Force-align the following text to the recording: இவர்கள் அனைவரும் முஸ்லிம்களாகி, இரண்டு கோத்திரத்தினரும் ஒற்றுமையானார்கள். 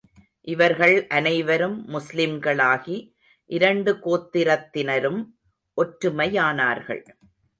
இவர்கள் 0.41 1.07
அனைவரும் 1.07 1.89
முஸ்லிம்களாகி, 1.89 2.95
இரண்டு 3.45 3.93
கோத்திரத்தினரும் 3.93 5.21
ஒற்றுமையானார்கள். 5.77 7.03